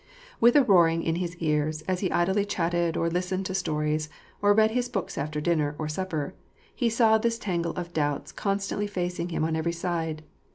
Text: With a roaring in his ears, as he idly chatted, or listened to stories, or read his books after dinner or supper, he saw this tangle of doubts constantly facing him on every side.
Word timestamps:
With 0.39 0.55
a 0.55 0.63
roaring 0.63 1.03
in 1.03 1.13
his 1.17 1.35
ears, 1.35 1.83
as 1.83 1.99
he 1.99 2.11
idly 2.11 2.43
chatted, 2.43 2.97
or 2.97 3.07
listened 3.07 3.45
to 3.45 3.53
stories, 3.53 4.09
or 4.41 4.51
read 4.51 4.71
his 4.71 4.89
books 4.89 5.15
after 5.15 5.39
dinner 5.39 5.75
or 5.77 5.87
supper, 5.87 6.33
he 6.73 6.89
saw 6.89 7.19
this 7.19 7.37
tangle 7.37 7.73
of 7.73 7.93
doubts 7.93 8.31
constantly 8.31 8.87
facing 8.87 9.29
him 9.29 9.43
on 9.43 9.55
every 9.55 9.73
side. 9.73 10.23